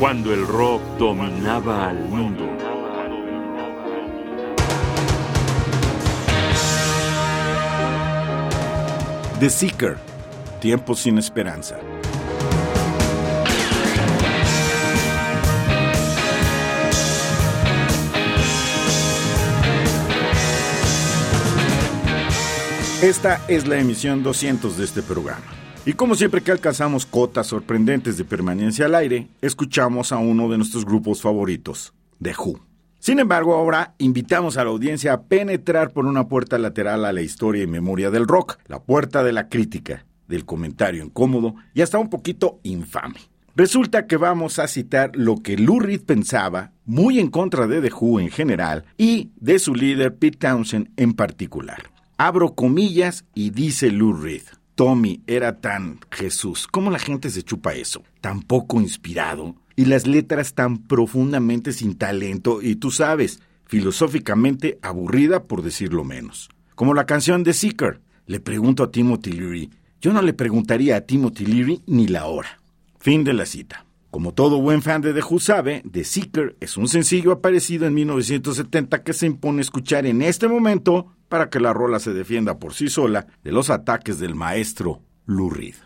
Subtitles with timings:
[0.00, 2.48] cuando el rock dominaba al mundo.
[9.38, 9.98] The Seeker,
[10.58, 11.78] Tiempo sin esperanza.
[23.02, 25.59] Esta es la emisión 200 de este programa.
[25.86, 30.58] Y como siempre que alcanzamos cotas sorprendentes de permanencia al aire, escuchamos a uno de
[30.58, 32.60] nuestros grupos favoritos, The Who.
[32.98, 37.22] Sin embargo, ahora invitamos a la audiencia a penetrar por una puerta lateral a la
[37.22, 41.98] historia y memoria del rock, la puerta de la crítica, del comentario incómodo y hasta
[41.98, 43.16] un poquito infame.
[43.56, 47.90] Resulta que vamos a citar lo que Lou Reed pensaba, muy en contra de The
[47.98, 51.90] Who en general y de su líder Pete Townshend en particular.
[52.18, 54.42] Abro comillas y dice Lou Reed.
[54.80, 56.66] Tommy era tan Jesús.
[56.66, 58.02] ¿Cómo la gente se chupa eso?
[58.22, 59.54] Tan poco inspirado.
[59.76, 66.48] Y las letras tan profundamente sin talento y tú sabes, filosóficamente aburrida por decirlo menos.
[66.76, 68.00] Como la canción de Seeker.
[68.24, 69.68] Le pregunto a Timothy Leary.
[70.00, 72.58] Yo no le preguntaría a Timothy Leary ni la hora.
[73.00, 73.84] Fin de la cita.
[74.10, 77.94] Como todo buen fan de The Who sabe, The Seeker es un sencillo aparecido en
[77.94, 82.74] 1970 que se impone escuchar en este momento para que la rola se defienda por
[82.74, 85.76] sí sola de los ataques del maestro Lou Reed.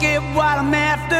[0.00, 1.15] Get what I'm after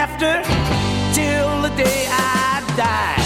[0.00, 0.32] after
[1.12, 3.20] till the day I die.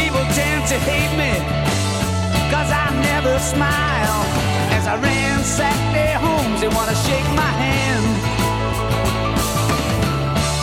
[0.00, 1.32] People tend to hate me
[2.52, 4.18] Cause I never smile
[4.76, 8.06] As I ransack their homes They wanna shake my hand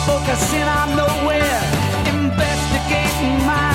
[0.08, 1.60] Focusing on nowhere
[2.14, 3.71] Investigating miles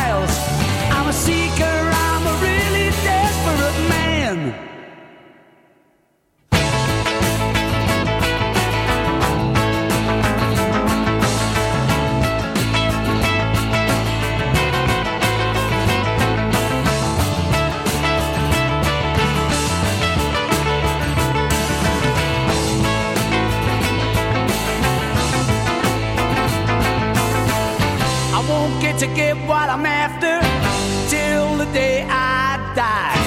[31.78, 33.22] day I die.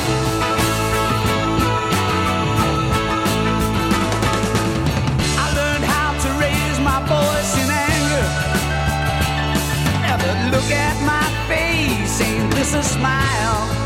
[5.45, 8.27] I learned how to raise my voice in anger.
[10.09, 13.80] Never look at my face, ain't this a smile?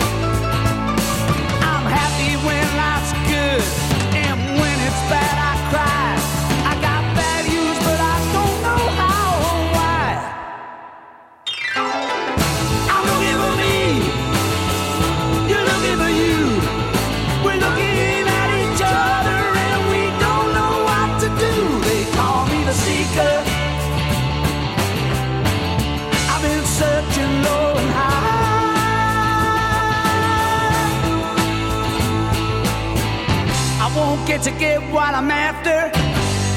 [34.34, 35.92] Get to get what I'm after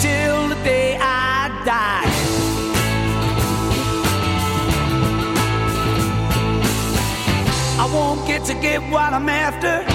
[0.01, 2.05] till the day I die.
[7.77, 9.85] I won't get to get what I'm after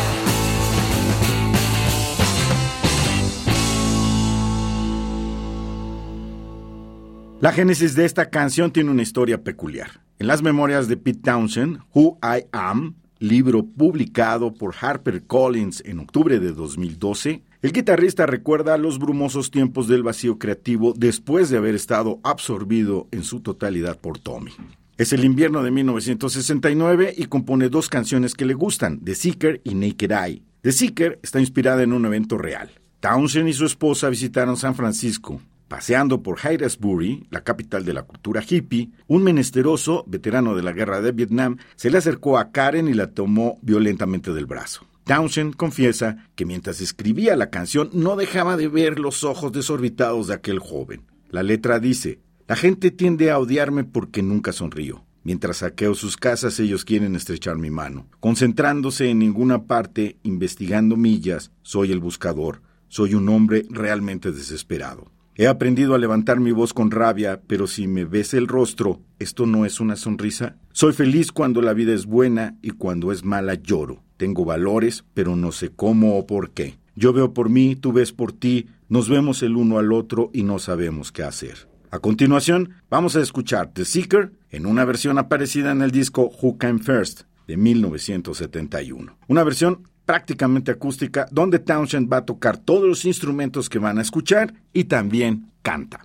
[7.41, 10.03] La génesis de esta canción tiene una historia peculiar.
[10.19, 16.41] En las memorias de Pete Townshend, Who I Am, libro publicado por HarperCollins en octubre
[16.41, 22.21] de 2012, el guitarrista recuerda los brumosos tiempos del vacío creativo después de haber estado
[22.25, 24.53] absorbido en su totalidad por Tommy.
[24.99, 29.75] Es el invierno de 1969 y compone dos canciones que le gustan, The Seeker y
[29.75, 30.43] Naked Eye.
[30.61, 32.71] The Seeker está inspirada en un evento real.
[33.01, 35.41] Townsend y su esposa visitaron San Francisco.
[35.73, 41.01] Paseando por Harrisburg, la capital de la cultura hippie, un menesteroso, veterano de la guerra
[41.01, 44.87] de Vietnam, se le acercó a Karen y la tomó violentamente del brazo.
[45.05, 50.35] Townshend confiesa que mientras escribía la canción no dejaba de ver los ojos desorbitados de
[50.35, 51.07] aquel joven.
[51.31, 55.07] La letra dice, la gente tiende a odiarme porque nunca sonrío.
[55.23, 58.09] Mientras saqueo sus casas, ellos quieren estrechar mi mano.
[58.21, 62.61] Concentrándose en ninguna parte, investigando millas, soy el buscador.
[62.89, 65.12] Soy un hombre realmente desesperado.
[65.35, 69.47] He aprendido a levantar mi voz con rabia, pero si me ves el rostro, ¿esto
[69.47, 70.57] no es una sonrisa?
[70.73, 74.03] Soy feliz cuando la vida es buena y cuando es mala lloro.
[74.19, 76.77] Tengo valores, pero no sé cómo o por qué.
[76.97, 80.43] Yo veo por mí, tú ves por ti, nos vemos el uno al otro y
[80.43, 81.67] no sabemos qué hacer.
[81.91, 86.59] A continuación, vamos a escuchar The Seeker en una versión aparecida en el disco Who
[86.59, 89.17] Came First de 1971.
[89.29, 94.03] Una versión prácticamente acústica donde Townshend va a tocar todos los instrumentos que van a
[94.03, 96.05] escuchar y también canta.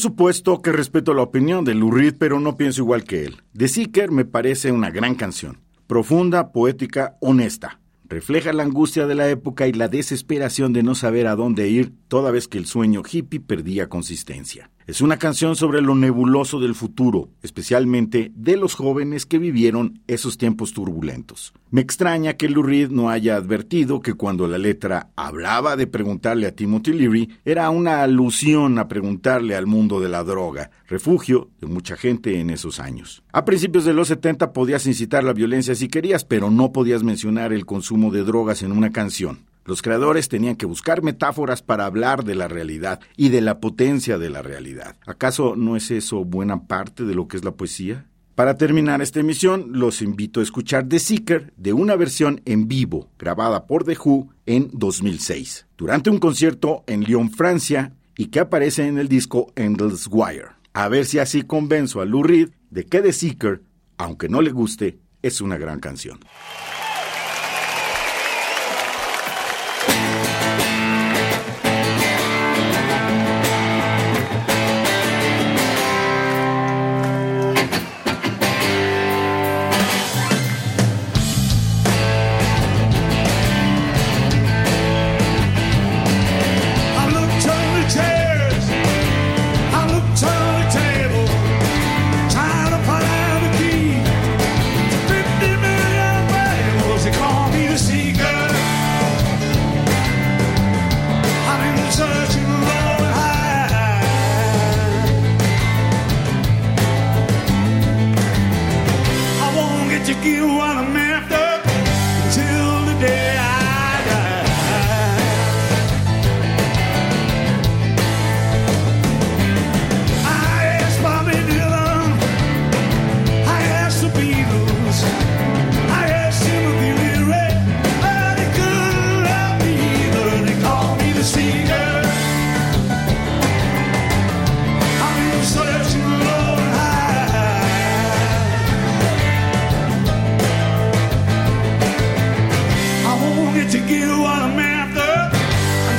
[0.00, 3.42] Supuesto que respeto la opinión de Lou Reed, pero no pienso igual que él.
[3.56, 5.60] The Seeker me parece una gran canción.
[5.86, 7.80] Profunda, poética, honesta.
[8.08, 11.92] Refleja la angustia de la época y la desesperación de no saber a dónde ir
[12.08, 14.70] toda vez que el sueño hippie perdía consistencia.
[14.90, 20.36] Es una canción sobre lo nebuloso del futuro, especialmente de los jóvenes que vivieron esos
[20.36, 21.52] tiempos turbulentos.
[21.70, 26.48] Me extraña que Lou Reed no haya advertido que cuando la letra hablaba de preguntarle
[26.48, 31.68] a Timothy Leary, era una alusión a preguntarle al mundo de la droga, refugio de
[31.68, 33.22] mucha gente en esos años.
[33.30, 37.52] A principios de los 70 podías incitar la violencia si querías, pero no podías mencionar
[37.52, 39.49] el consumo de drogas en una canción.
[39.70, 44.18] Los creadores tenían que buscar metáforas para hablar de la realidad y de la potencia
[44.18, 44.96] de la realidad.
[45.06, 48.08] ¿Acaso no es eso buena parte de lo que es la poesía?
[48.34, 53.12] Para terminar esta emisión, los invito a escuchar The Seeker de una versión en vivo,
[53.16, 58.88] grabada por The Who en 2006, durante un concierto en Lyon, Francia, y que aparece
[58.88, 60.48] en el disco Endless Wire.
[60.72, 63.62] A ver si así convenzo a Lou Reed de que The Seeker,
[63.98, 66.18] aunque no le guste, es una gran canción.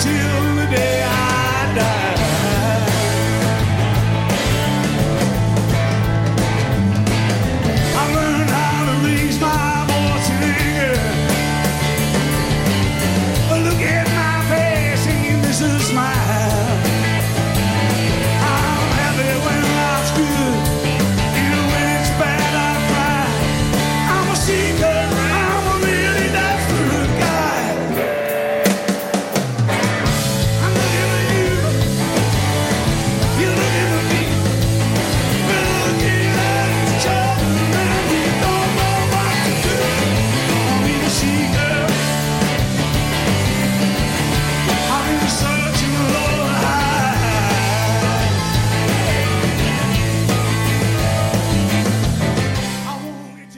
[0.03, 0.30] Until the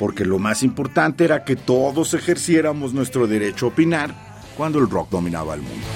[0.04, 4.14] Porque lo más importante era que todos ejerciéramos nuestro derecho a opinar
[4.58, 5.88] cuando el rock dominaba el mundo.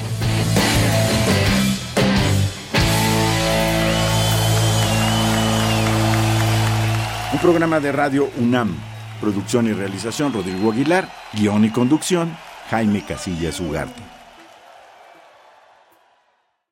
[7.33, 8.77] Un programa de radio UNAM.
[9.19, 11.11] Producción y realización Rodrigo Aguilar.
[11.33, 12.33] Guión y conducción
[12.69, 14.16] Jaime Casillas Ugarte.